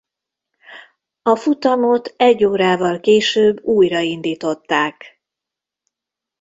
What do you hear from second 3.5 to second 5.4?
újraindították.